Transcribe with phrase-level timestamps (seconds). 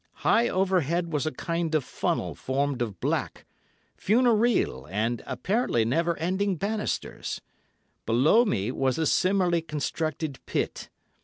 [0.25, 3.45] High over head was a kind of funnel formed of black,
[3.95, 7.39] funereal, and apparently never ending banisters;
[8.07, 10.89] below me was a similarly constructed pit.